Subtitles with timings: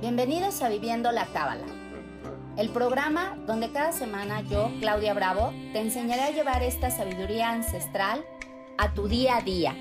[0.00, 1.66] Bienvenidos a Viviendo la Cábala,
[2.56, 8.24] el programa donde cada semana yo, Claudia Bravo, te enseñaré a llevar esta sabiduría ancestral
[8.78, 9.76] a tu día a día.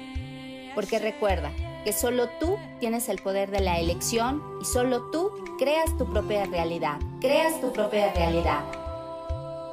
[0.76, 1.52] Porque recuerda
[1.86, 6.44] que solo tú tienes el poder de la elección y solo tú creas tu propia
[6.44, 7.00] realidad.
[7.22, 8.66] Creas tu propia realidad.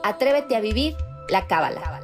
[0.05, 0.95] Atrévete a vivir
[1.29, 1.96] la Cábala.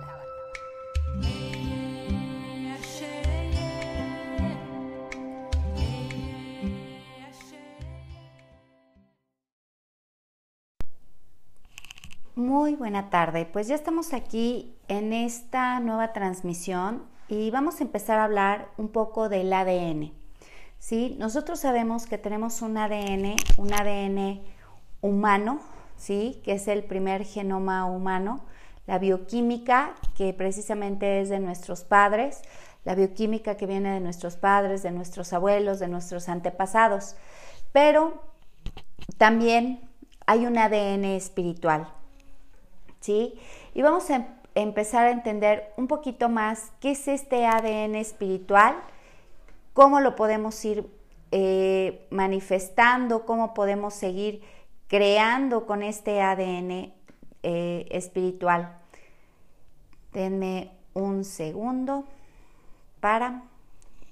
[12.52, 18.18] Muy buena tarde, pues ya estamos aquí en esta nueva transmisión y vamos a empezar
[18.18, 20.12] a hablar un poco del ADN.
[20.78, 21.16] ¿sí?
[21.18, 24.42] Nosotros sabemos que tenemos un ADN, un ADN
[25.00, 25.60] humano,
[25.96, 26.42] ¿sí?
[26.44, 28.44] que es el primer genoma humano,
[28.86, 32.42] la bioquímica que precisamente es de nuestros padres,
[32.84, 37.16] la bioquímica que viene de nuestros padres, de nuestros abuelos, de nuestros antepasados,
[37.72, 38.20] pero
[39.16, 39.88] también
[40.26, 41.88] hay un ADN espiritual.
[43.02, 43.34] ¿Sí?
[43.74, 48.76] Y vamos a em-, empezar a entender un poquito más qué es este ADN espiritual,
[49.74, 50.86] cómo lo podemos ir
[51.30, 54.42] eh, manifestando, cómo podemos seguir
[54.86, 56.92] creando con este ADN
[57.42, 58.78] eh, espiritual.
[60.12, 62.04] Denme un segundo
[63.00, 63.42] para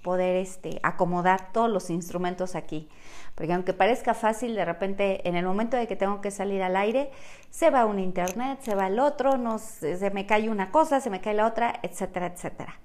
[0.02, 2.88] poder este, acomodar todos los instrumentos aquí.
[3.34, 6.76] Porque aunque parezca fácil, de repente en el momento de que tengo que salir al
[6.76, 7.10] aire,
[7.50, 11.10] se va un internet, se va el otro, no, se me cae una cosa, se
[11.10, 12.78] me cae la otra, etcétera, etcétera.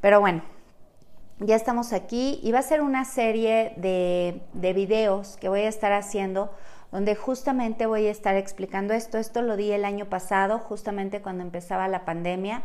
[0.00, 0.42] Pero bueno,
[1.38, 5.68] ya estamos aquí y va a ser una serie de, de videos que voy a
[5.68, 6.50] estar haciendo
[6.92, 9.18] donde justamente voy a estar explicando esto.
[9.18, 12.62] Esto lo di el año pasado, justamente cuando empezaba la pandemia,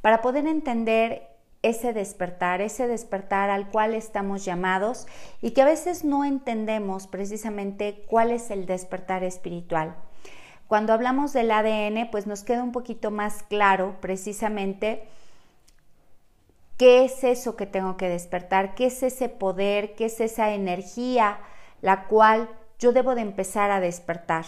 [0.00, 1.28] para poder entender
[1.62, 5.06] ese despertar, ese despertar al cual estamos llamados
[5.42, 9.96] y que a veces no entendemos precisamente cuál es el despertar espiritual.
[10.68, 15.08] Cuando hablamos del ADN, pues nos queda un poquito más claro precisamente
[16.76, 21.38] qué es eso que tengo que despertar, qué es ese poder, qué es esa energía
[21.80, 24.46] la cual yo debo de empezar a despertar.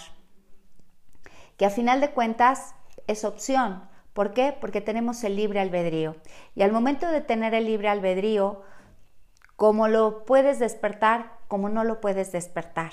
[1.56, 2.74] Que a final de cuentas
[3.06, 3.82] es opción,
[4.20, 4.54] ¿Por qué?
[4.60, 6.14] Porque tenemos el libre albedrío.
[6.54, 8.60] Y al momento de tener el libre albedrío,
[9.56, 12.92] como lo puedes despertar, como no lo puedes despertar.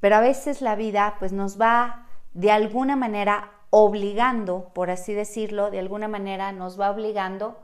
[0.00, 5.70] Pero a veces la vida pues nos va de alguna manera obligando, por así decirlo,
[5.70, 7.56] de alguna manera nos va obligando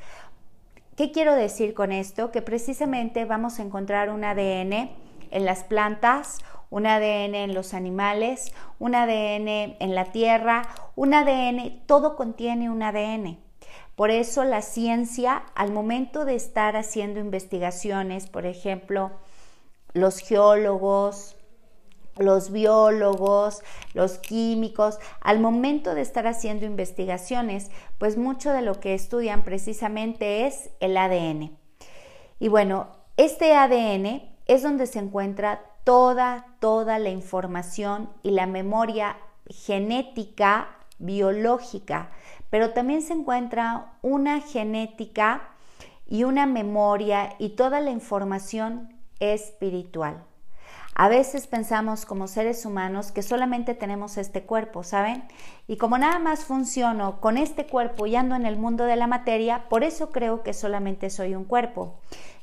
[0.97, 2.31] ¿Qué quiero decir con esto?
[2.31, 4.91] Que precisamente vamos a encontrar un ADN
[5.31, 6.39] en las plantas,
[6.71, 12.83] un ADN en los animales, un ADN en la tierra, un ADN, todo contiene un
[12.83, 13.39] ADN.
[13.97, 19.11] Por eso la ciencia, al momento de estar haciendo investigaciones, por ejemplo,
[19.93, 21.37] los geólogos,
[22.17, 28.95] los biólogos, los químicos, al momento de estar haciendo investigaciones, pues mucho de lo que
[28.95, 31.59] estudian precisamente es el ADN.
[32.39, 39.17] Y bueno, este ADN es donde se encuentra toda, toda la información y la memoria
[39.47, 40.67] genética,
[40.99, 42.11] biológica,
[42.51, 45.51] pero también se encuentra una genética
[46.09, 50.25] y una memoria y toda la información espiritual.
[50.97, 55.23] A veces pensamos como seres humanos que solamente tenemos este cuerpo, ¿saben?
[55.69, 59.07] Y como nada más funciono con este cuerpo y ando en el mundo de la
[59.07, 62.01] materia, por eso creo que solamente soy un cuerpo.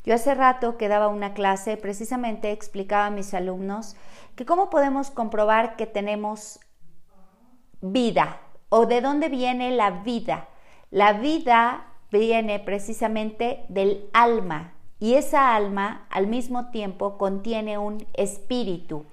[0.08, 3.98] Yo hace rato que daba una clase, precisamente explicaba a mis alumnos
[4.38, 6.62] que cómo podemos comprobar que tenemos
[7.82, 8.40] vida
[8.70, 10.48] o de dónde viene la vida.
[10.92, 19.06] La vida viene precisamente del alma, y esa alma al mismo tiempo contiene un espíritu.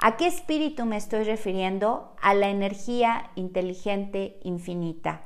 [0.00, 2.16] ¿A qué espíritu me estoy refiriendo?
[2.20, 5.22] A la energía inteligente infinita.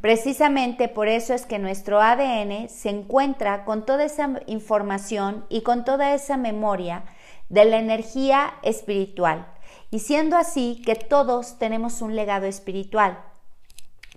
[0.00, 5.84] Precisamente por eso es que nuestro ADN se encuentra con toda esa información y con
[5.84, 7.04] toda esa memoria
[7.48, 9.46] de la energía espiritual.
[9.90, 13.18] Y siendo así que todos tenemos un legado espiritual.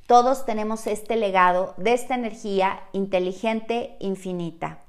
[0.08, 4.80] Todos tenemos este legado de esta energía inteligente infinita.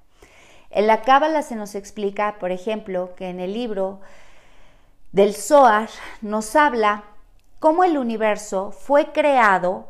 [0.70, 4.00] En la Cábala se nos explica, por ejemplo, que en el libro
[5.12, 5.90] del Zohar
[6.22, 7.04] nos habla
[7.58, 9.88] cómo el universo fue creado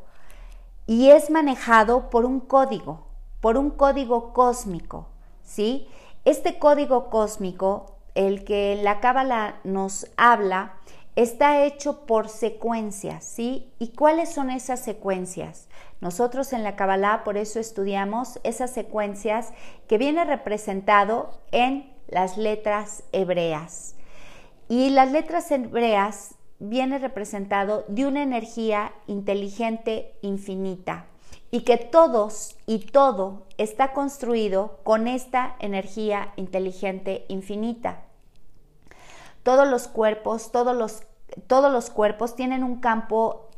[0.90, 3.06] y es manejado por un código,
[3.40, 5.06] por un código cósmico,
[5.44, 5.86] ¿sí?
[6.24, 10.74] Este código cósmico, el que la Cábala nos habla,
[11.14, 13.72] está hecho por secuencias, ¿sí?
[13.78, 15.68] ¿Y cuáles son esas secuencias?
[16.00, 19.52] Nosotros en la Kabbalah por eso estudiamos esas secuencias
[19.86, 23.94] que viene representado en las letras hebreas.
[24.68, 31.06] Y las letras hebreas viene representado de una energía inteligente infinita
[31.50, 38.04] y que todos y todo está construido con esta energía inteligente infinita.
[39.42, 41.02] Todos los cuerpos, todos los,
[41.48, 43.48] todos los cuerpos tienen un campo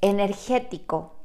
[0.00, 1.16] energético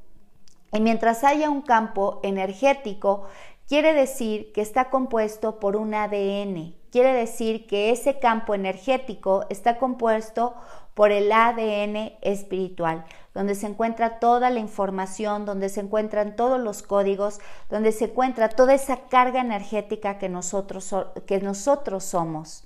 [0.72, 3.24] y mientras haya un campo energético,
[3.68, 6.76] quiere decir que está compuesto por un ADN.
[6.92, 10.56] Quiere decir que ese campo energético está compuesto
[10.94, 16.82] por el ADN espiritual, donde se encuentra toda la información, donde se encuentran todos los
[16.82, 17.40] códigos,
[17.70, 20.96] donde se encuentra toda esa carga energética que nosotros,
[21.28, 22.64] que nosotros somos.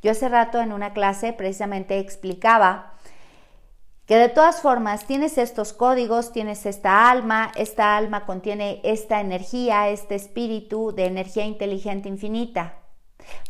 [0.00, 2.94] Yo hace rato en una clase precisamente explicaba
[4.06, 9.90] que de todas formas tienes estos códigos, tienes esta alma, esta alma contiene esta energía,
[9.90, 12.76] este espíritu de energía inteligente infinita,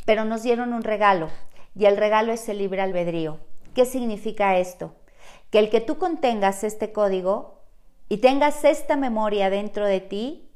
[0.05, 1.31] pero nos dieron un regalo
[1.75, 3.39] y el regalo es el libre albedrío.
[3.75, 4.95] ¿Qué significa esto?
[5.51, 7.63] Que el que tú contengas este código
[8.09, 10.51] y tengas esta memoria dentro de ti,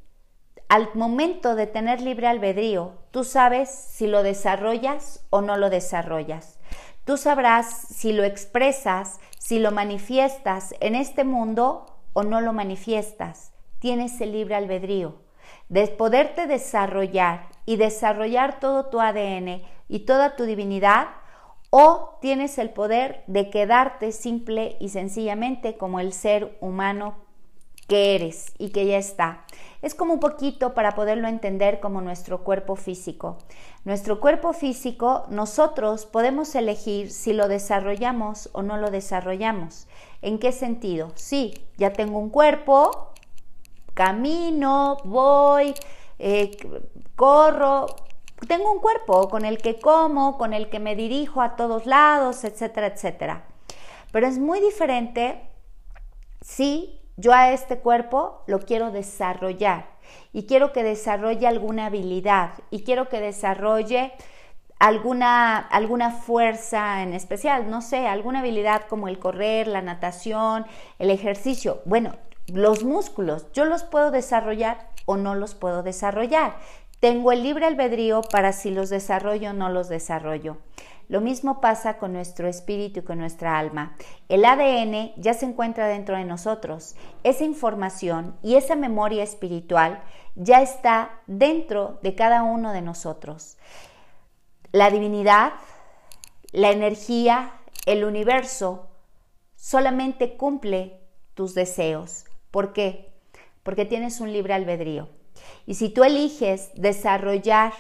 [0.69, 6.58] al momento de tener libre albedrío, tú sabes si lo desarrollas o no lo desarrollas.
[7.04, 13.52] Tú sabrás si lo expresas, si lo manifiestas en este mundo o no lo manifiestas.
[13.80, 15.20] Tienes el libre albedrío
[15.69, 21.09] de poderte desarrollar y desarrollar todo tu ADN y toda tu divinidad
[21.70, 27.14] o tienes el poder de quedarte simple y sencillamente como el ser humano
[27.88, 29.44] que eres y que ya está.
[29.81, 33.38] Es como un poquito para poderlo entender como nuestro cuerpo físico.
[33.85, 39.88] Nuestro cuerpo físico, nosotros podemos elegir si lo desarrollamos o no lo desarrollamos.
[40.20, 41.11] ¿En qué sentido?
[41.17, 43.12] Sí, ya tengo un cuerpo,
[43.94, 45.75] camino, voy,
[46.24, 46.56] eh,
[47.16, 47.86] corro,
[48.46, 52.44] tengo un cuerpo con el que como, con el que me dirijo a todos lados,
[52.44, 53.44] etcétera, etcétera.
[54.12, 55.42] Pero es muy diferente
[56.40, 59.86] si yo a este cuerpo lo quiero desarrollar
[60.32, 64.12] y quiero que desarrolle alguna habilidad y quiero que desarrolle
[64.78, 70.66] alguna, alguna fuerza en especial, no sé, alguna habilidad como el correr, la natación,
[71.00, 71.82] el ejercicio.
[71.84, 72.14] Bueno,
[72.46, 76.56] los músculos, yo los puedo desarrollar o no los puedo desarrollar.
[77.01, 80.59] Tengo el libre albedrío para si los desarrollo o no los desarrollo.
[81.09, 83.97] Lo mismo pasa con nuestro espíritu y con nuestra alma.
[84.29, 86.94] El ADN ya se encuentra dentro de nosotros.
[87.23, 90.03] Esa información y esa memoria espiritual
[90.37, 93.59] ya está dentro de cada uno de nosotros.
[94.71, 95.53] La divinidad,
[96.53, 97.53] la energía,
[97.85, 98.89] el universo
[99.56, 101.01] solamente cumple
[101.35, 102.25] tus deseos.
[102.51, 103.11] ¿Por qué?
[103.62, 105.08] Porque tienes un libre albedrío.
[105.66, 107.72] Y si tú eliges desarrollar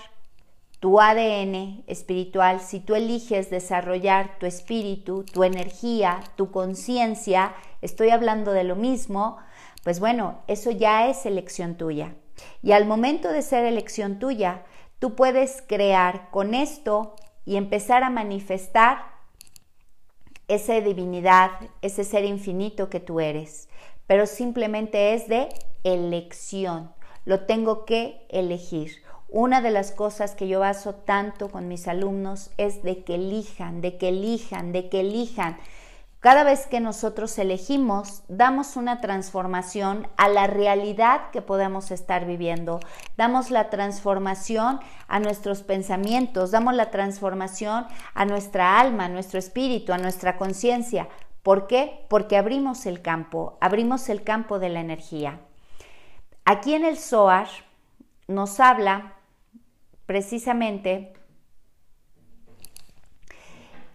[0.80, 8.52] tu ADN espiritual, si tú eliges desarrollar tu espíritu, tu energía, tu conciencia, estoy hablando
[8.52, 9.38] de lo mismo,
[9.84, 12.16] pues bueno, eso ya es elección tuya.
[12.62, 14.64] Y al momento de ser elección tuya,
[14.98, 19.12] tú puedes crear con esto y empezar a manifestar
[20.48, 23.68] esa divinidad, ese ser infinito que tú eres.
[24.12, 25.48] Pero simplemente es de
[25.84, 26.92] elección.
[27.24, 29.02] Lo tengo que elegir.
[29.30, 33.80] Una de las cosas que yo baso tanto con mis alumnos es de que elijan,
[33.80, 35.56] de que elijan, de que elijan.
[36.20, 42.80] Cada vez que nosotros elegimos, damos una transformación a la realidad que podemos estar viviendo.
[43.16, 49.94] Damos la transformación a nuestros pensamientos, damos la transformación a nuestra alma, a nuestro espíritu,
[49.94, 51.08] a nuestra conciencia.
[51.42, 52.06] ¿Por qué?
[52.08, 55.40] Porque abrimos el campo, abrimos el campo de la energía.
[56.44, 57.48] Aquí en el SOAR
[58.28, 59.14] nos habla
[60.06, 61.12] precisamente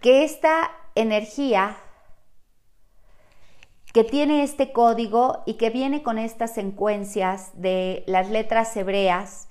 [0.00, 1.76] que esta energía
[3.92, 9.48] que tiene este código y que viene con estas secuencias de las letras hebreas,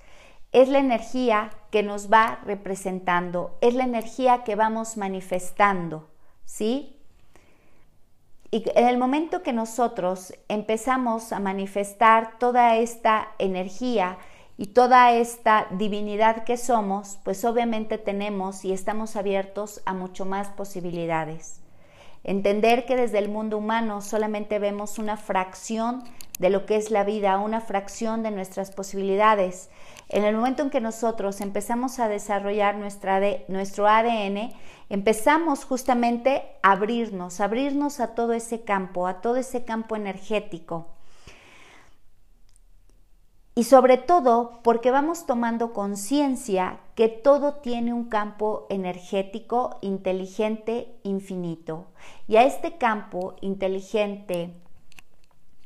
[0.52, 6.08] es la energía que nos va representando, es la energía que vamos manifestando,
[6.44, 6.97] ¿sí?
[8.50, 14.16] Y en el momento que nosotros empezamos a manifestar toda esta energía
[14.56, 20.48] y toda esta divinidad que somos, pues obviamente tenemos y estamos abiertos a mucho más
[20.48, 21.60] posibilidades.
[22.24, 26.04] Entender que desde el mundo humano solamente vemos una fracción
[26.38, 29.70] de lo que es la vida, una fracción de nuestras posibilidades.
[30.08, 34.52] En el momento en que nosotros empezamos a desarrollar nuestra, nuestro ADN,
[34.88, 40.97] empezamos justamente a abrirnos, abrirnos a todo ese campo, a todo ese campo energético.
[43.58, 51.86] Y sobre todo porque vamos tomando conciencia que todo tiene un campo energético inteligente infinito.
[52.28, 54.54] Y a este campo inteligente,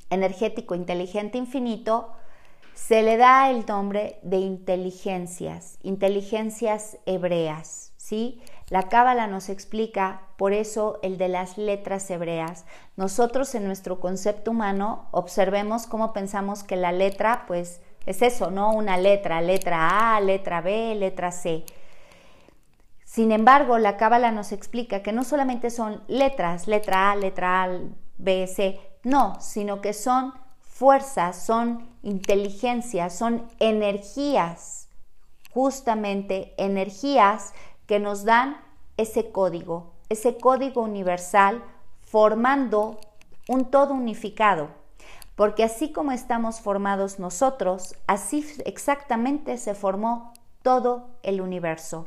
[0.09, 2.09] energético inteligente infinito,
[2.73, 8.41] se le da el nombre de inteligencias, inteligencias hebreas, ¿sí?
[8.73, 12.65] La Cábala nos explica por eso el de las letras hebreas.
[12.97, 18.73] Nosotros en nuestro concepto humano observemos cómo pensamos que la letra, pues es eso, ¿no?
[18.73, 21.67] Una letra, letra A, letra B, letra C.
[23.05, 27.79] Sin embargo, la Cábala nos explica que no solamente son letras, letra A, letra A,
[28.17, 34.89] B, C, no, sino que son fuerzas, son inteligencias, son energías,
[35.51, 37.53] justamente energías
[37.87, 38.61] que nos dan
[38.97, 41.63] ese código, ese código universal
[42.01, 42.99] formando
[43.49, 44.69] un todo unificado.
[45.35, 52.07] Porque así como estamos formados nosotros, así exactamente se formó todo el universo.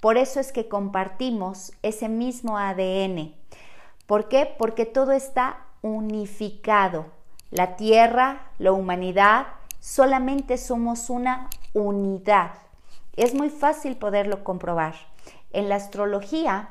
[0.00, 3.34] Por eso es que compartimos ese mismo ADN.
[4.06, 4.52] ¿Por qué?
[4.58, 7.06] Porque todo está unificado.
[7.50, 9.48] La Tierra, la humanidad,
[9.80, 12.52] solamente somos una unidad.
[13.16, 14.94] Es muy fácil poderlo comprobar.
[15.52, 16.68] En la astrología,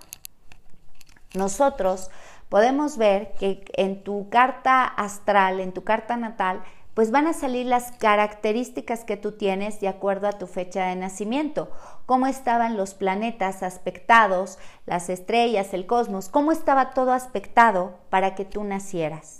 [1.33, 2.09] nosotros
[2.49, 7.65] podemos ver que en tu carta astral, en tu carta natal, pues van a salir
[7.65, 11.69] las características que tú tienes de acuerdo a tu fecha de nacimiento,
[12.05, 18.43] cómo estaban los planetas aspectados, las estrellas, el cosmos, cómo estaba todo aspectado para que
[18.43, 19.38] tú nacieras.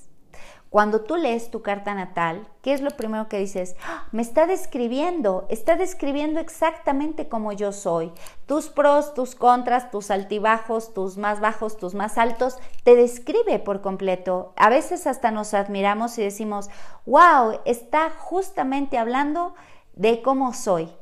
[0.70, 3.76] Cuando tú lees tu carta natal, ¿qué es lo primero que dices?
[3.84, 4.06] ¡Ah!
[4.12, 8.12] Me está describiendo, está describiendo exactamente como yo soy.
[8.46, 13.82] Tus pros, tus contras, tus altibajos, tus más bajos, tus más altos, te describe por
[13.82, 14.54] completo.
[14.58, 16.70] A veces hasta nos admiramos y decimos,
[17.08, 19.56] wow, está justamente hablando
[19.94, 20.94] de cómo soy.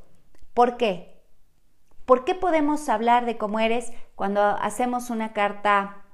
[0.54, 1.22] ¿Por qué?
[2.06, 6.06] ¿Por qué podemos hablar de cómo eres cuando hacemos una carta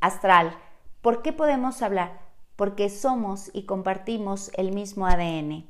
[0.00, 0.54] astral?
[1.00, 2.20] ¿Por qué podemos hablar?
[2.56, 5.66] Porque somos y compartimos el mismo ADN.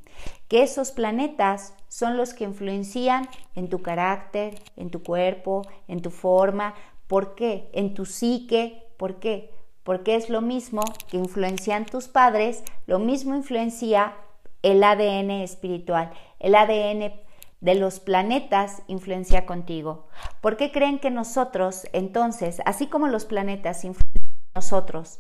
[0.49, 6.11] Que esos planetas son los que influencian en tu carácter, en tu cuerpo, en tu
[6.11, 6.75] forma.
[7.07, 7.71] ¿Por qué?
[7.73, 8.89] En tu psique.
[8.97, 9.53] ¿Por qué?
[9.85, 14.15] Porque es lo mismo que influencian tus padres, lo mismo influencia
[14.63, 17.15] el ADN espiritual, el ADN
[17.61, 20.09] de los planetas influencia contigo.
[20.41, 24.20] ¿Por qué creen que nosotros, entonces, así como los planetas influencian
[24.55, 25.19] nosotros.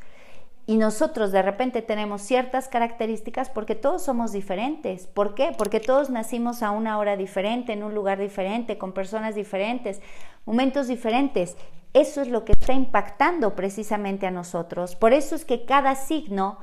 [0.66, 5.08] Y nosotros de repente tenemos ciertas características porque todos somos diferentes.
[5.08, 5.52] ¿Por qué?
[5.56, 10.00] Porque todos nacimos a una hora diferente, en un lugar diferente, con personas diferentes,
[10.44, 11.56] momentos diferentes.
[11.92, 14.94] Eso es lo que está impactando precisamente a nosotros.
[14.94, 16.58] Por eso es que cada signo,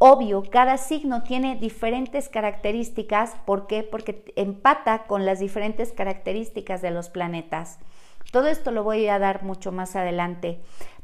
[0.00, 3.36] obvio, cada signo tiene diferentes características.
[3.46, 3.84] ¿Por qué?
[3.84, 7.78] Porque empata con las diferentes características de los planetas.
[8.32, 10.60] Todo esto lo voy a dar mucho más adelante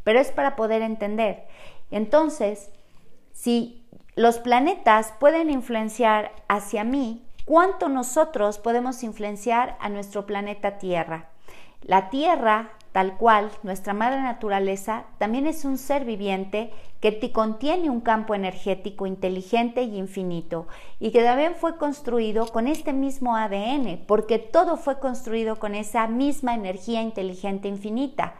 [0.08, 1.44] pero es para poder entender.
[1.90, 2.70] Entonces,
[3.34, 3.84] si
[4.14, 11.28] los planetas pueden influenciar hacia mí, ¿cuánto nosotros podemos influenciar a nuestro planeta Tierra?
[11.82, 17.90] La Tierra, tal cual, nuestra madre naturaleza, también es un ser viviente que te contiene
[17.90, 20.68] un campo energético inteligente y infinito
[21.00, 26.06] y que también fue construido con este mismo ADN, porque todo fue construido con esa
[26.06, 28.36] misma energía inteligente infinita.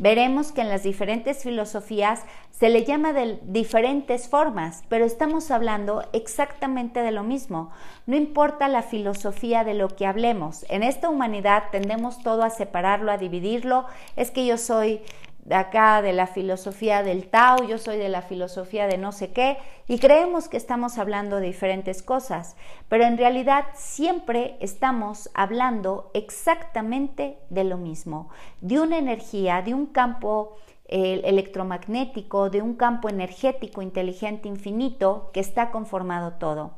[0.00, 6.08] Veremos que en las diferentes filosofías se le llama de diferentes formas, pero estamos hablando
[6.14, 7.70] exactamente de lo mismo.
[8.06, 10.64] No importa la filosofía de lo que hablemos.
[10.70, 13.84] En esta humanidad tendemos todo a separarlo, a dividirlo.
[14.16, 15.02] Es que yo soy
[15.44, 19.32] de acá de la filosofía del Tao, yo soy de la filosofía de no sé
[19.32, 22.56] qué, y creemos que estamos hablando de diferentes cosas,
[22.88, 28.28] pero en realidad siempre estamos hablando exactamente de lo mismo,
[28.60, 30.56] de una energía, de un campo
[30.86, 36.72] eh, electromagnético, de un campo energético inteligente infinito que está conformado todo.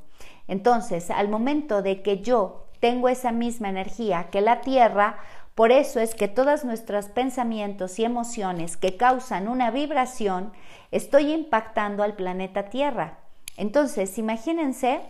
[0.48, 5.18] Entonces, al momento de que yo tengo esa misma energía que la Tierra,
[5.54, 10.52] por eso es que todos nuestros pensamientos y emociones que causan una vibración,
[10.90, 13.18] estoy impactando al planeta Tierra.
[13.58, 15.02] Entonces, imagínense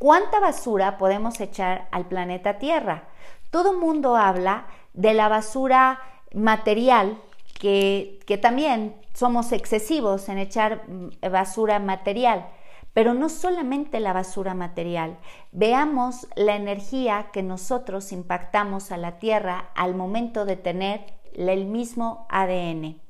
[0.00, 3.04] cuánta basura podemos echar al planeta Tierra.
[3.50, 6.00] Todo mundo habla de la basura
[6.32, 7.20] material,
[7.60, 12.48] que, que también somos excesivos en echar mm, basura material
[12.94, 15.18] pero no solamente la basura material.
[15.52, 22.26] Veamos la energía que nosotros impactamos a la Tierra al momento de tener el mismo
[22.30, 23.00] ADN.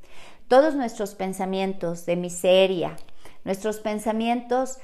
[0.48, 2.96] Todos nuestros pensamientos de miseria,
[3.44, 4.78] nuestros pensamientos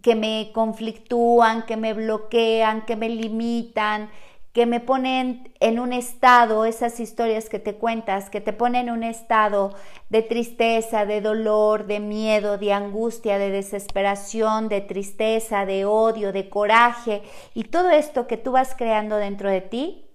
[0.00, 4.10] que me conflictúan, que me bloquean, que me limitan,
[4.58, 8.92] que me ponen en un estado, esas historias que te cuentas, que te ponen en
[8.92, 9.72] un estado
[10.08, 16.48] de tristeza, de dolor, de miedo, de angustia, de desesperación, de tristeza, de odio, de
[16.48, 17.22] coraje,
[17.54, 20.10] y todo esto que tú vas creando dentro de ti,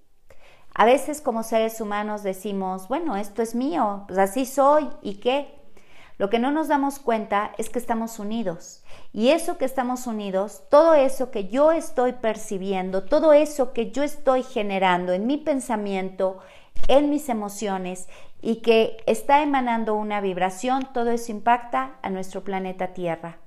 [0.75, 5.62] a veces como seres humanos decimos, bueno, esto es mío, pues así soy, ¿y qué?
[6.24, 8.82] Lo que no nos damos cuenta es que estamos unidos.
[9.12, 14.03] Y eso que estamos unidos, todo eso que yo estoy percibiendo, todo eso que yo
[14.03, 16.39] estoy generando en mi pensamiento,
[16.88, 18.08] en mis emociones
[18.42, 23.39] y que está emanando una vibración, todo eso impacta a nuestro planeta Tierra.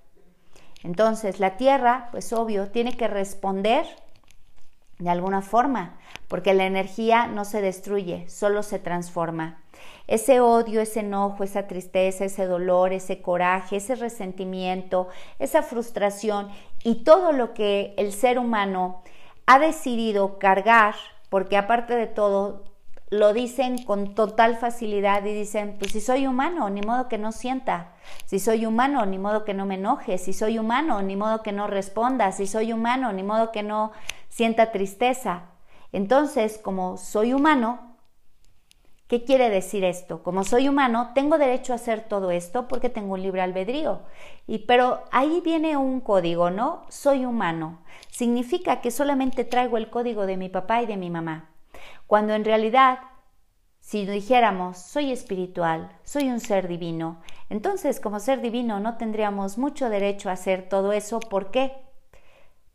[0.85, 3.87] Entonces la Tierra, pues obvio, tiene que responder
[4.99, 5.97] de alguna forma,
[6.28, 9.62] porque la energía no se destruye, solo se transforma.
[10.06, 16.48] Ese odio, ese enojo, esa tristeza, ese dolor, ese coraje, ese resentimiento, esa frustración
[16.84, 19.02] y todo lo que el ser humano
[19.46, 20.94] ha decidido cargar,
[21.28, 22.64] porque aparte de todo,
[23.08, 27.30] lo dicen con total facilidad y dicen, pues si soy humano, ni modo que no
[27.30, 27.92] sienta.
[28.25, 30.18] Si soy humano, ni modo que no me enoje.
[30.18, 32.32] Si soy humano, ni modo que no responda.
[32.32, 33.92] Si soy humano, ni modo que no
[34.28, 35.44] sienta tristeza.
[35.92, 37.85] Entonces, como soy humano,
[39.08, 40.25] ¿Qué quiere decir esto?
[40.25, 44.02] Como soy humano, tengo derecho a hacer todo esto porque tengo un libre albedrío.
[44.49, 46.84] Y pero ahí viene un código, ¿no?
[46.88, 47.78] Soy humano.
[48.10, 51.50] Significa que solamente traigo el código de mi papá y de mi mamá.
[52.08, 52.99] Cuando en realidad,
[53.78, 59.88] si dijéramos, soy espiritual, soy un ser divino, entonces como ser divino no tendríamos mucho
[59.88, 61.21] derecho a hacer todo eso.
[61.21, 61.73] ¿Por qué?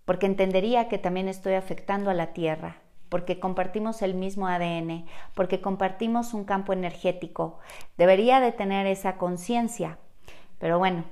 [0.06, 5.60] Porque entendería que también estoy afectando a la tierra porque compartimos el mismo ADN, porque
[5.60, 7.60] compartimos un campo energético.
[7.98, 9.98] Debería de tener esa conciencia.
[10.60, 11.04] Pero bueno,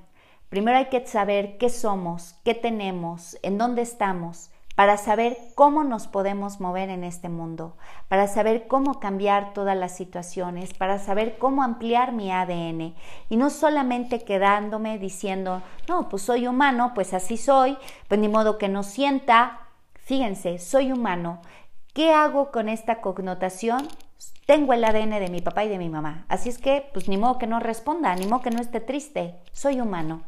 [0.47, 6.07] primero hay que saber qué somos, qué tenemos, en dónde estamos, para saber cómo nos
[6.07, 7.75] podemos mover en este mundo,
[8.07, 12.95] para saber cómo cambiar todas las situaciones, para saber cómo ampliar mi ADN
[13.27, 18.57] y no solamente quedándome diciendo, no, pues soy humano, pues así soy, pues ni modo
[18.57, 19.67] que no sienta.
[19.95, 21.41] Fíjense, soy humano,
[21.93, 23.88] ¿Qué hago con esta connotación?
[24.45, 26.25] Tengo el ADN de mi papá y de mi mamá.
[26.28, 29.36] Así es que, pues ni modo que no responda, ni modo que no esté triste.
[29.52, 30.23] Soy humano.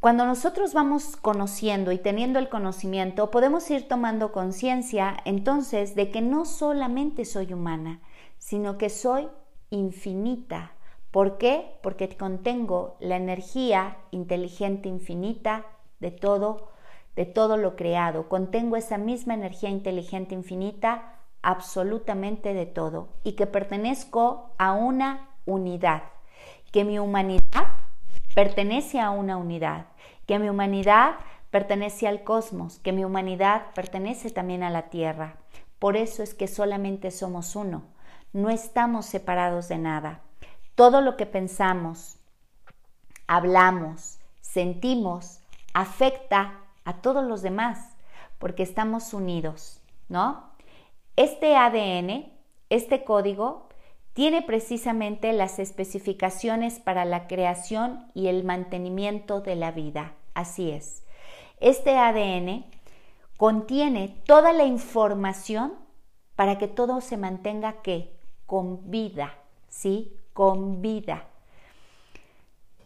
[0.00, 6.20] Cuando nosotros vamos conociendo y teniendo el conocimiento, podemos ir tomando conciencia entonces de que
[6.20, 8.02] no solamente soy humana,
[8.36, 9.28] sino que soy
[9.70, 10.72] infinita.
[11.10, 11.78] ¿Por qué?
[11.82, 15.64] Porque contengo la energía inteligente infinita
[16.00, 16.68] de todo
[17.16, 18.28] de todo lo creado.
[18.28, 26.04] Contengo esa misma energía inteligente infinita absolutamente de todo y que pertenezco a una unidad,
[26.72, 27.66] que mi humanidad
[28.34, 29.86] pertenece a una unidad,
[30.26, 31.16] que mi humanidad
[31.50, 35.36] pertenece al cosmos, que mi humanidad pertenece también a la Tierra.
[35.78, 37.84] Por eso es que solamente somos uno,
[38.32, 40.22] no estamos separados de nada.
[40.74, 42.16] Todo lo que pensamos,
[43.28, 45.40] hablamos, sentimos,
[45.74, 47.96] afecta a todos los demás,
[48.38, 50.50] porque estamos unidos, ¿no?
[51.16, 52.32] Este ADN,
[52.70, 53.68] este código,
[54.14, 60.14] tiene precisamente las especificaciones para la creación y el mantenimiento de la vida.
[60.34, 61.04] Así es.
[61.60, 62.64] Este ADN
[63.36, 65.74] contiene toda la información
[66.36, 68.12] para que todo se mantenga ¿qué?
[68.46, 69.34] con vida,
[69.68, 70.16] ¿sí?
[70.32, 71.28] Con vida.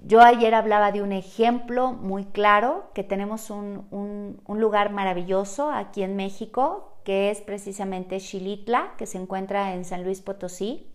[0.01, 6.15] Yo ayer hablaba de un ejemplo muy claro, que tenemos un, lugar maravilloso aquí en
[6.15, 10.87] México, que es precisamente Xilitla, que se encuentra en San Luis Potosí,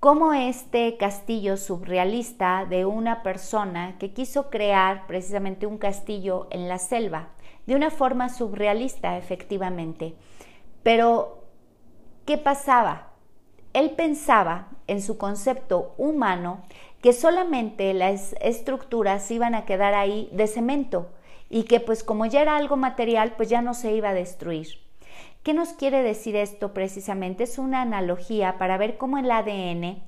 [0.00, 6.78] como este castillo surrealista de una persona que quiso crear precisamente un castillo en la
[6.78, 7.28] selva,
[7.66, 10.16] de una forma surrealista efectivamente.
[10.82, 11.44] Pero,
[12.24, 13.10] ¿qué pasaba?
[13.74, 16.62] Él pensaba en su concepto humano
[17.02, 21.10] que solamente las estructuras iban a quedar ahí de cemento
[21.50, 24.68] y que pues como ya era algo material, pues ya no se iba a destruir.
[25.42, 27.42] ¿Qué nos quiere decir esto precisamente?
[27.42, 30.00] Es una analogía para ver cómo el ADN,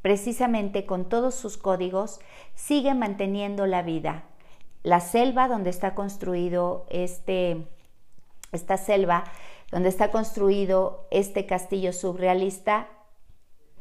[0.00, 2.20] precisamente con todos sus códigos,
[2.54, 4.24] sigue manteniendo la vida.
[4.82, 7.66] La selva donde está construido este,
[8.50, 9.24] esta selva,
[9.70, 12.88] donde está construido este castillo surrealista,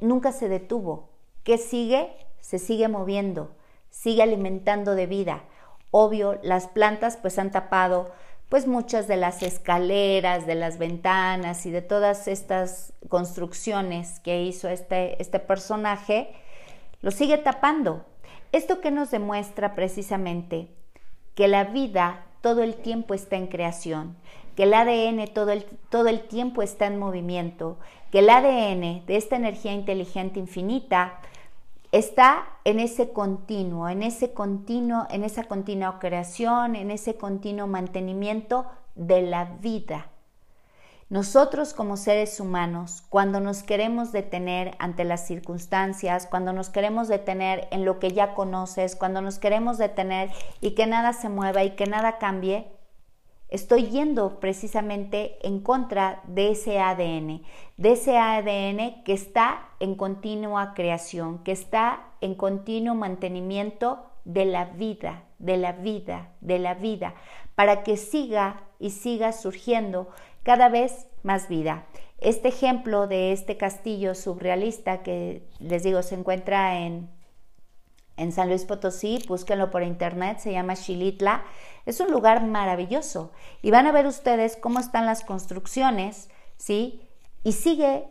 [0.02, 1.10] nunca se detuvo.
[1.43, 2.10] ¿Qué sigue?
[2.41, 3.56] Se sigue moviendo,
[3.89, 5.43] sigue alimentando de vida.
[5.91, 8.12] Obvio, las plantas pues han tapado
[8.49, 14.67] pues muchas de las escaleras, de las ventanas y de todas estas construcciones que hizo
[14.69, 16.34] este, este personaje,
[17.02, 18.06] lo sigue tapando.
[18.52, 20.67] ¿Esto que nos demuestra precisamente?
[21.36, 24.17] Que la vida todo el tiempo está en creación,
[24.56, 27.78] que el ADN todo el, todo el tiempo está en movimiento,
[28.12, 31.19] que el ADN de esta energía inteligente infinita
[31.91, 38.65] está en ese continuo, en ese continuo, en esa continua creación, en ese continuo mantenimiento
[38.95, 40.08] de la vida.
[41.10, 47.67] Nosotros como seres humanos, cuando nos queremos detener ante las circunstancias, cuando nos queremos detener
[47.71, 50.30] en lo que ya conoces, cuando nos queremos detener
[50.62, 52.67] y que nada se mueva y que nada cambie,
[53.50, 57.42] estoy yendo precisamente en contra de ese ADN,
[57.78, 64.66] de ese ADN que está en continua creación, que está en continuo mantenimiento de la
[64.66, 67.16] vida, de la vida, de la vida,
[67.56, 70.10] para que siga y siga surgiendo
[70.44, 71.86] cada vez más vida.
[72.20, 77.10] Este ejemplo de este castillo surrealista que les digo se encuentra en
[78.19, 81.43] en San Luis Potosí, búsquenlo por internet, se llama Xilitla.
[81.86, 87.01] Es un lugar maravilloso y van a ver ustedes cómo están las construcciones, ¿sí?
[87.43, 88.08] Y sigue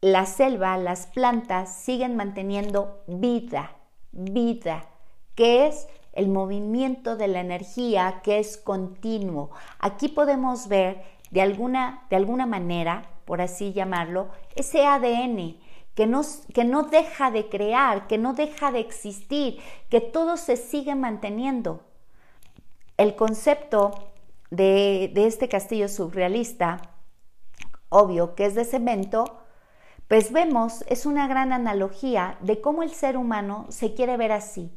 [0.00, 3.72] la selva, las plantas siguen manteniendo vida,
[4.12, 4.86] vida,
[5.34, 9.50] que es el movimiento de la energía que es continuo.
[9.80, 11.02] Aquí podemos ver
[11.32, 15.56] de alguna, de alguna manera, por así llamarlo, ese ADN
[15.98, 16.22] que no,
[16.54, 19.58] que no deja de crear, que no deja de existir,
[19.90, 21.80] que todo se sigue manteniendo.
[22.96, 24.12] El concepto
[24.48, 26.82] de, de este castillo surrealista,
[27.88, 29.40] obvio que es de cemento,
[30.06, 34.70] pues vemos, es una gran analogía de cómo el ser humano se quiere ver así,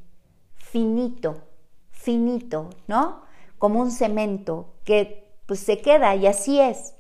[0.56, 1.44] finito,
[1.92, 3.22] finito, ¿no?
[3.60, 6.96] Como un cemento que pues se queda y así es,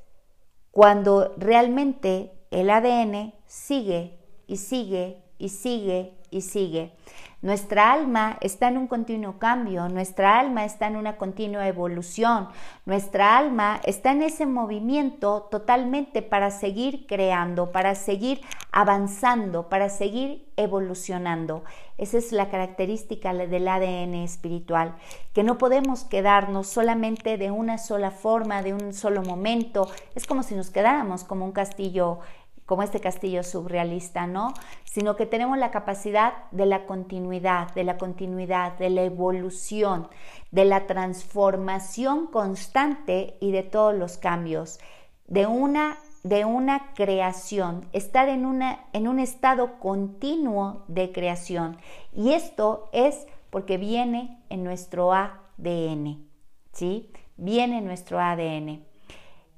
[0.69, 6.93] cuando realmente el ADN sigue y sigue y sigue y sigue.
[7.41, 12.49] Nuestra alma está en un continuo cambio, nuestra alma está en una continua evolución,
[12.85, 20.51] nuestra alma está en ese movimiento totalmente para seguir creando, para seguir avanzando, para seguir
[20.55, 21.63] evolucionando.
[21.97, 24.95] Esa es la característica del ADN espiritual,
[25.33, 29.89] que no podemos quedarnos solamente de una sola forma, de un solo momento.
[30.13, 32.19] Es como si nos quedáramos como un castillo
[32.65, 34.53] como este castillo surrealista, ¿no?
[34.85, 40.07] Sino que tenemos la capacidad de la continuidad, de la continuidad, de la evolución,
[40.51, 44.79] de la transformación constante y de todos los cambios,
[45.27, 51.77] de una de una creación, estar en, una, en un estado continuo de creación.
[52.13, 56.27] Y esto es porque viene en nuestro ADN,
[56.73, 57.11] ¿sí?
[57.37, 58.90] Viene en nuestro ADN.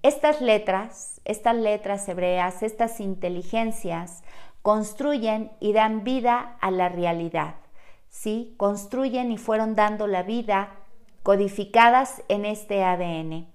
[0.03, 4.21] Estas letras, estas letras hebreas, estas inteligencias,
[4.61, 7.55] construyen y dan vida a la realidad.
[8.09, 8.53] ¿sí?
[8.57, 10.75] Construyen y fueron dando la vida
[11.23, 13.47] codificadas en este ADN.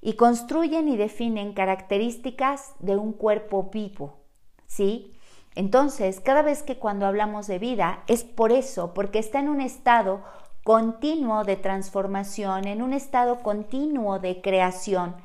[0.00, 4.20] Y construyen y definen características de un cuerpo vivo.
[4.66, 5.12] ¿sí?
[5.54, 9.60] Entonces, cada vez que cuando hablamos de vida es por eso, porque está en un
[9.60, 10.22] estado
[10.64, 15.16] continuo de transformación, en un estado continuo de creación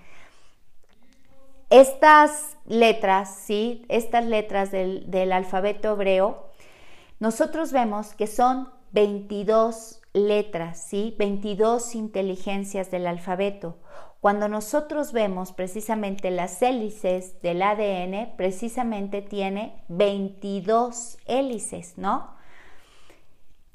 [1.70, 3.86] estas letras, ¿sí?
[3.90, 6.50] Estas letras del, alfabeto hebreo,
[7.20, 11.16] nosotros vemos que son 22 letras, ¿sí?
[11.18, 13.78] 22 inteligencias del alfabeto.
[14.22, 22.34] Cuando nosotros vemos precisamente las hélices del ADN, precisamente tiene 22 hélices, ¿no?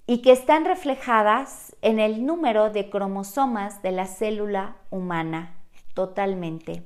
[0.07, 5.57] Y que están reflejadas en el número de cromosomas de la célula humana,
[5.95, 6.83] totalmente.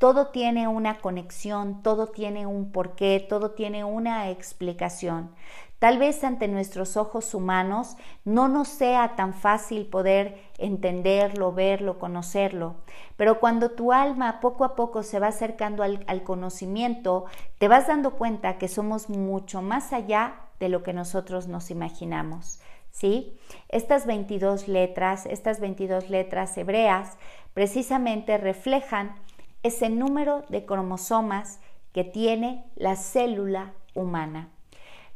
[0.00, 5.30] Todo tiene una conexión, todo tiene un porqué, todo tiene una explicación.
[5.78, 12.76] Tal vez ante nuestros ojos humanos no nos sea tan fácil poder entenderlo, verlo, conocerlo,
[13.18, 17.26] pero cuando tu alma poco a poco se va acercando al, conocimiento,
[17.58, 22.58] te vas dando cuenta que somos mucho más allá de lo que nosotros nos imaginamos.
[22.90, 23.38] ¿Sí?
[23.68, 27.18] Estas 22 letras, estas 22 letras hebreas,
[27.54, 29.14] precisamente reflejan
[29.62, 31.60] ese número de cromosomas
[31.92, 34.50] que tiene la célula humana.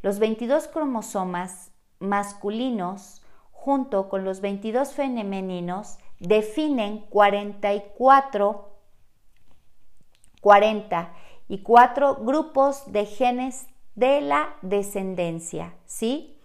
[0.02, 8.70] Los 22 cromosomas masculinos junto con los 22 femeninos definen 44
[10.40, 16.38] 44 grupos de genes de la descendencia, ¿sí?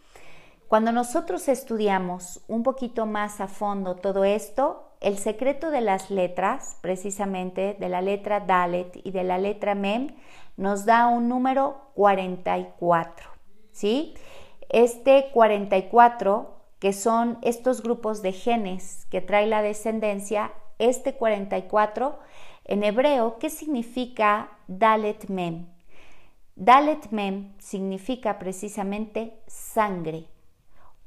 [0.70, 6.78] Cuando nosotros estudiamos un poquito más a fondo todo esto, el secreto de las letras,
[6.82, 10.16] precisamente de la letra Dalet y de la letra Mem,
[10.58, 13.30] nos da un número 44.
[13.72, 14.14] ¿sí?
[14.70, 22.20] Este 44, que son estos grupos de genes que trae la descendencia, este 44
[22.66, 25.68] en hebreo, ¿qué significa Dalet Mem?
[26.56, 30.28] Dalet Mem significa precisamente sangre.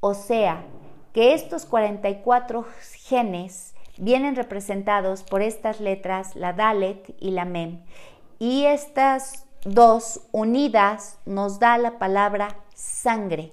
[0.00, 0.64] O sea,
[1.12, 2.66] que estos 44
[3.04, 3.71] genes
[4.02, 7.82] vienen representados por estas letras, la Dalet y la Mem.
[8.40, 13.52] Y estas dos unidas nos da la palabra sangre.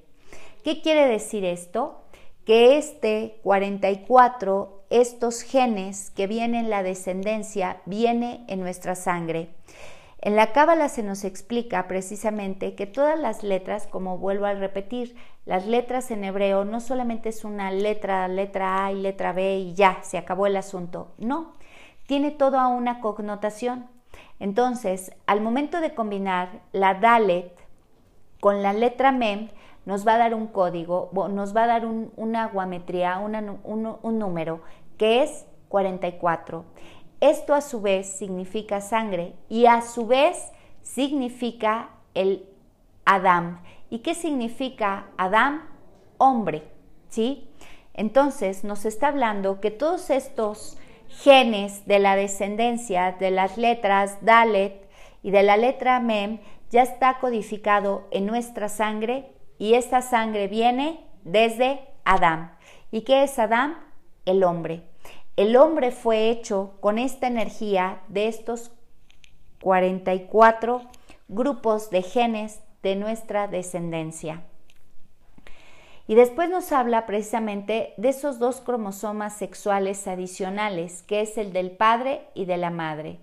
[0.63, 2.01] ¿Qué quiere decir esto?
[2.45, 9.49] Que este 44, estos genes que vienen en la descendencia, viene en nuestra sangre.
[10.21, 15.15] En la Cábala se nos explica precisamente que todas las letras, como vuelvo a repetir,
[15.45, 19.73] las letras en hebreo no solamente es una letra, letra A y letra B y
[19.75, 21.13] ya, se acabó el asunto.
[21.17, 21.53] No,
[22.05, 23.87] tiene toda una connotación.
[24.39, 27.57] Entonces, al momento de combinar la Dalet
[28.41, 29.49] con la letra Mem,
[29.85, 34.61] nos va a dar un código, nos va a dar una guametría, un, número,
[34.97, 36.65] que es 44.
[37.21, 40.51] Esto a su vez significa sangre y a su vez
[40.81, 42.45] significa el
[43.05, 43.61] Adam.
[43.89, 45.67] ¿Y qué significa Adam?
[46.17, 46.63] Hombre,
[47.09, 47.49] ¿sí?
[47.93, 50.77] Entonces nos está hablando que todos estos
[51.09, 54.87] genes de la descendencia de las letras Dalet
[55.21, 61.03] y de la letra Mem ya está codificado en nuestra sangre y esta sangre viene
[61.23, 62.55] desde Adán.
[62.91, 63.77] ¿Y qué es Adán?
[64.25, 64.83] El hombre.
[65.39, 68.71] El hombre fue hecho con esta energía de estos
[69.61, 70.81] 44
[71.29, 74.43] grupos de genes de nuestra descendencia.
[76.07, 81.71] Y después nos habla precisamente de esos dos cromosomas sexuales adicionales, que es el del
[81.71, 83.19] padre y de la madre.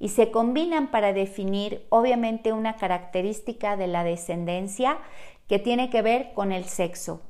[0.00, 4.98] Y se combinan para definir obviamente una característica de la descendencia
[5.46, 7.20] que tiene que ver con el sexo.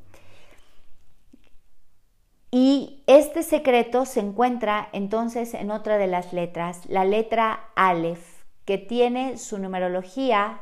[2.50, 8.78] Y este secreto se encuentra entonces en otra de las letras, la letra Aleph, que
[8.78, 10.60] tiene su numerología,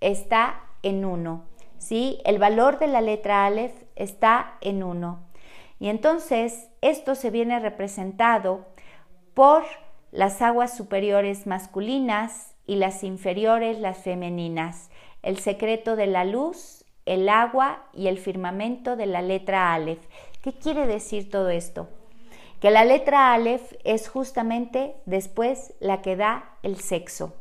[0.00, 1.46] está en uno.
[1.78, 2.20] ¿sí?
[2.24, 5.20] El valor de la letra Aleph está en 1.
[5.80, 8.66] Y entonces esto se viene representado
[9.34, 9.64] por
[10.10, 14.90] las aguas superiores masculinas y las inferiores las femeninas.
[15.22, 20.04] El secreto de la luz, el agua y el firmamento de la letra Aleph.
[20.42, 21.88] ¿Qué quiere decir todo esto?
[22.60, 27.34] Que la letra Aleph es justamente después la que da el sexo.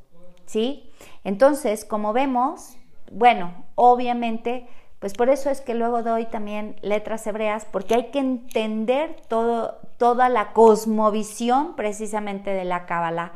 [0.46, 0.90] ¿Sí?
[1.24, 2.78] Entonces, como vemos,
[3.12, 4.68] bueno, obviamente,
[5.00, 9.80] pues por eso es que luego doy también letras hebreas, porque hay que entender todo,
[9.98, 13.34] toda la cosmovisión precisamente de la Kabbalah.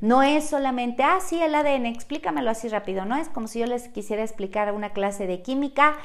[0.00, 3.66] No es solamente, ah, sí, el ADN, explícamelo así rápido, no es como si yo
[3.66, 5.96] les quisiera explicar una clase de química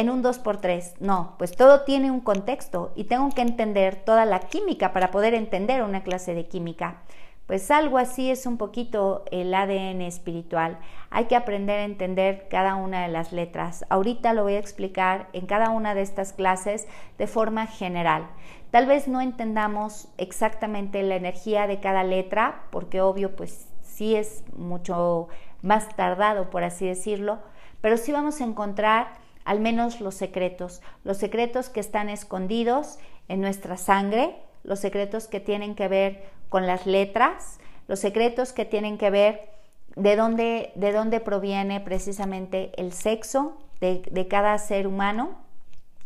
[0.00, 0.94] en un 2x3.
[0.98, 5.34] No, pues todo tiene un contexto y tengo que entender toda la química para poder
[5.34, 7.02] entender una clase de química.
[7.46, 10.78] Pues algo así es un poquito el ADN espiritual.
[11.10, 13.84] Hay que aprender a entender cada una de las letras.
[13.90, 16.86] Ahorita lo voy a explicar en cada una de estas clases
[17.18, 18.28] de forma general.
[18.70, 24.44] Tal vez no entendamos exactamente la energía de cada letra, porque obvio, pues sí es
[24.56, 25.28] mucho
[25.60, 27.40] más tardado, por así decirlo,
[27.80, 29.08] pero sí vamos a encontrar
[29.50, 35.40] al menos los secretos, los secretos que están escondidos en nuestra sangre, los secretos que
[35.40, 37.58] tienen que ver con las letras,
[37.88, 39.50] los secretos que tienen que ver
[39.96, 45.34] de dónde, de dónde proviene precisamente el sexo de, de cada ser humano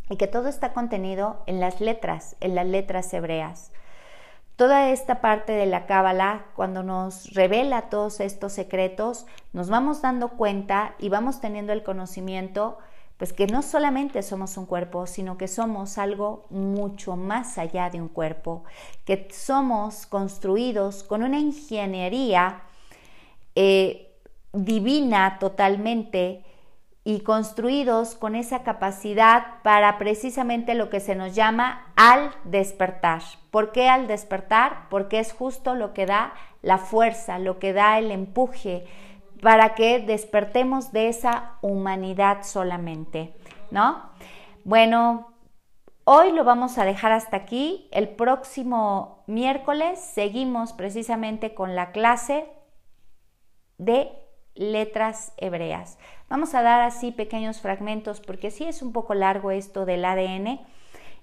[0.09, 3.71] y que todo está contenido en las letras, en las letras hebreas.
[4.55, 10.29] toda esta parte de la cábala, cuando nos revela todos estos secretos, nos vamos dando
[10.29, 12.79] cuenta y vamos teniendo el conocimiento,
[13.17, 18.01] pues que no solamente somos un cuerpo, sino que somos algo mucho más allá de
[18.01, 18.63] un cuerpo,
[19.05, 22.63] que somos construidos con una ingeniería
[23.55, 24.11] eh,
[24.51, 26.43] divina totalmente
[27.07, 33.21] y construidos con esa capacidad para precisamente lo que se nos llama al despertar.
[33.51, 34.89] ¿Por qué al despertar?
[34.89, 38.87] Porque es justo lo que da la fuerza, lo que da el empuje
[39.45, 43.35] para que despertemos de esa humanidad solamente,
[43.69, 44.09] ¿no?
[44.63, 45.35] Bueno,
[46.03, 47.87] hoy lo vamos a dejar hasta aquí.
[47.91, 52.47] El próximo miércoles seguimos precisamente con la clase
[53.77, 54.11] de
[54.55, 55.99] letras hebreas.
[56.27, 60.65] Vamos a dar así pequeños fragmentos porque sí es un poco largo esto del ADN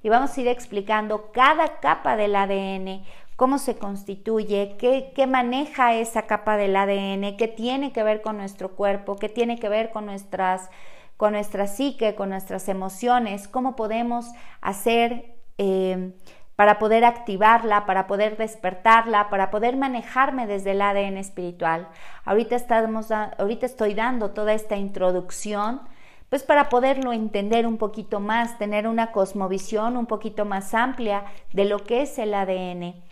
[0.05, 3.05] y vamos a ir explicando cada capa del ADN,
[3.37, 8.77] cómo se constituye, qué, maneja esa capa del ADN, qué tiene que ver con nuestro
[8.77, 10.71] cuerpo, qué tiene que ver con nuestras
[11.17, 14.27] con nuestra psique, con nuestras emociones, cómo podemos
[14.61, 16.15] hacer eh,
[16.57, 21.89] para poder activarla, para poder despertarla, para poder manejarme desde el ADN espiritual.
[22.25, 25.81] Ahorita, estamos, ahorita estoy dando toda esta introducción,
[26.29, 31.65] pues para poderlo entender un poquito más, tener una cosmovisión un poquito más amplia de
[31.65, 33.12] lo que es el ADN.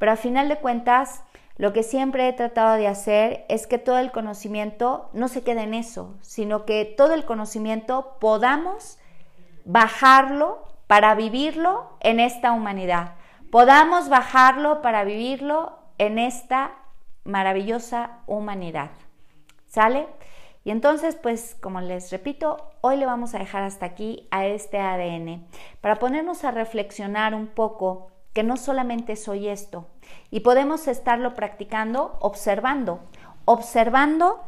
[0.00, 1.22] Pero a final de cuentas,
[1.56, 5.60] lo que siempre he tratado de hacer es que todo el conocimiento no se quede
[5.60, 8.98] en eso, sino que todo el conocimiento podamos
[9.66, 13.12] bajarlo para vivirlo en esta humanidad.
[13.52, 16.72] Podamos bajarlo para vivirlo en esta
[17.24, 18.92] maravillosa humanidad.
[19.66, 20.06] ¿Sale?
[20.64, 24.78] Y entonces, pues, como les repito, hoy le vamos a dejar hasta aquí a este
[24.78, 25.46] ADN
[25.82, 29.86] para ponernos a reflexionar un poco que no solamente soy esto
[30.30, 33.00] y podemos estarlo practicando observando,
[33.44, 34.44] observando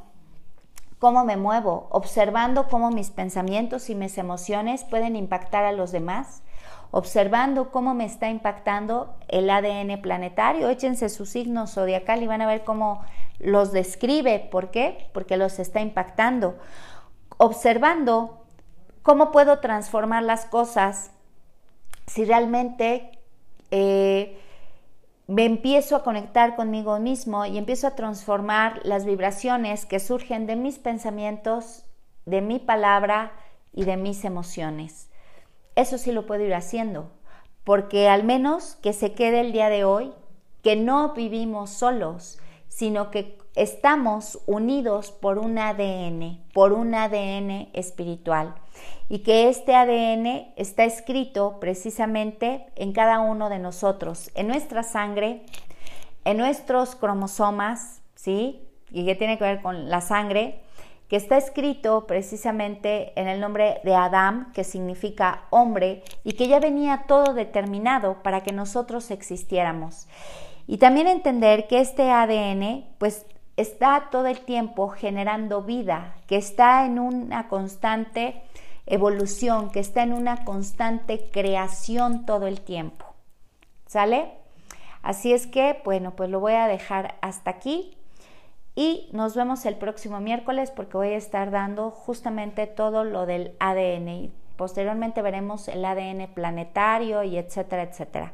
[0.98, 6.44] cómo me muevo, observando cómo mis pensamientos y mis emociones pueden impactar a los demás,
[6.92, 10.68] observando cómo me está impactando el ADN planetario.
[10.68, 13.02] Échense su signo zodiacal y van a ver cómo
[13.40, 14.38] los describe.
[14.38, 15.10] ¿Por qué?
[15.12, 16.56] Porque los está impactando.
[17.36, 18.44] Observando
[19.02, 21.10] cómo puedo transformar las cosas
[22.06, 23.21] si realmente
[23.72, 24.38] eh,
[25.26, 30.56] me empiezo a conectar conmigo mismo y empiezo a transformar las vibraciones que surgen de
[30.56, 31.86] mis pensamientos,
[32.26, 33.32] de mi palabra
[33.72, 35.08] y de mis emociones.
[35.74, 37.10] Eso sí lo puedo ir haciendo,
[37.64, 40.12] porque al menos que se quede el día de hoy,
[40.62, 48.54] que no vivimos solos, sino que estamos unidos por un ADN, por un ADN espiritual
[49.08, 55.42] y que este ADN está escrito precisamente en cada uno de nosotros, en nuestra sangre,
[56.24, 58.60] en nuestros cromosomas, ¿sí?
[58.90, 60.62] Y que tiene que ver con la sangre,
[61.08, 66.58] que está escrito precisamente en el nombre de Adam, que significa hombre, y que ya
[66.58, 70.08] venía todo determinado para que nosotros existiéramos.
[70.66, 76.86] Y también entender que este ADN, pues está todo el tiempo generando vida, que está
[76.86, 78.42] en una constante
[78.86, 83.06] evolución, que está en una constante creación todo el tiempo.
[83.86, 84.32] ¿Sale?
[85.02, 87.96] Así es que, bueno, pues lo voy a dejar hasta aquí
[88.74, 93.54] y nos vemos el próximo miércoles porque voy a estar dando justamente todo lo del
[93.58, 98.32] ADN y posteriormente veremos el ADN planetario y etcétera, etcétera.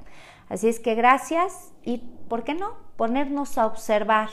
[0.49, 2.75] Así es que gracias y, ¿por qué no?
[2.97, 4.29] Ponernos a observar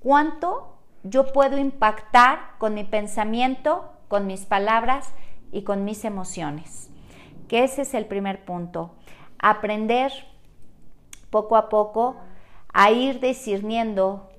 [0.00, 5.12] cuánto yo puedo impactar con mi pensamiento, con mis palabras
[5.52, 6.90] y con mis emociones.
[7.48, 8.94] Que ese es el primer punto.
[9.38, 10.12] Aprender
[11.30, 12.16] poco a poco
[12.72, 14.30] a ir discerniendo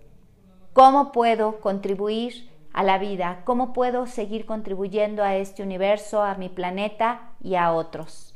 [0.74, 6.50] cómo puedo contribuir a la vida, cómo puedo seguir contribuyendo a este universo, a mi
[6.50, 8.34] planeta y a otros.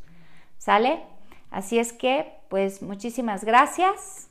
[0.58, 1.04] ¿Sale?
[1.52, 4.30] Así es que, pues muchísimas gracias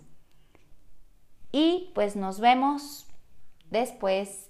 [1.52, 3.07] y pues nos vemos
[3.70, 4.43] después